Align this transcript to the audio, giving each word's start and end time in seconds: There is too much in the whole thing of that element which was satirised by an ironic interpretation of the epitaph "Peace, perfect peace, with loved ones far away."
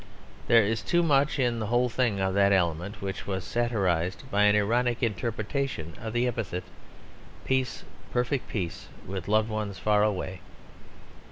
There 0.47 0.63
is 0.63 0.81
too 0.81 1.03
much 1.03 1.37
in 1.37 1.59
the 1.59 1.67
whole 1.67 1.87
thing 1.87 2.19
of 2.19 2.33
that 2.33 2.51
element 2.51 3.03
which 3.03 3.27
was 3.27 3.43
satirised 3.43 4.23
by 4.31 4.45
an 4.45 4.55
ironic 4.55 5.03
interpretation 5.03 5.93
of 6.01 6.11
the 6.13 6.27
epitaph 6.27 6.63
"Peace, 7.45 7.83
perfect 8.11 8.47
peace, 8.47 8.87
with 9.05 9.27
loved 9.27 9.49
ones 9.49 9.77
far 9.77 10.01
away." 10.01 10.41